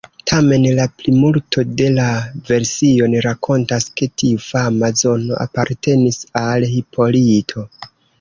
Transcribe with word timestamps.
Tamen, 0.29 0.63
la 0.77 0.85
plimulto 1.01 1.63
de 1.81 1.89
la 1.97 2.05
version 2.47 3.13
rakontas 3.25 3.85
ke 4.01 4.07
tiu 4.23 4.39
fama 4.47 4.89
zono 5.03 5.37
apartenis 5.47 6.19
al 6.43 6.67
Hipolito. 6.73 7.67